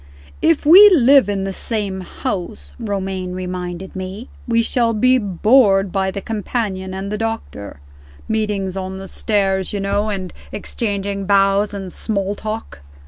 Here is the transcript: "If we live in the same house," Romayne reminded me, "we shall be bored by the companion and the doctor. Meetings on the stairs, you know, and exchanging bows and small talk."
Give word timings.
"If 0.41 0.65
we 0.65 0.89
live 0.89 1.29
in 1.29 1.43
the 1.43 1.53
same 1.53 2.01
house," 2.01 2.71
Romayne 2.79 3.33
reminded 3.33 3.95
me, 3.95 4.29
"we 4.47 4.63
shall 4.63 4.93
be 4.95 5.19
bored 5.19 5.91
by 5.91 6.09
the 6.09 6.21
companion 6.21 6.91
and 6.95 7.11
the 7.11 7.19
doctor. 7.19 7.79
Meetings 8.27 8.75
on 8.75 8.97
the 8.97 9.07
stairs, 9.07 9.73
you 9.73 9.79
know, 9.79 10.09
and 10.09 10.33
exchanging 10.51 11.27
bows 11.27 11.71
and 11.75 11.93
small 11.93 12.33
talk." 12.33 12.81